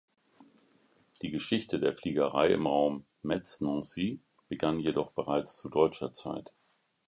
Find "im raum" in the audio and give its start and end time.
2.53-3.05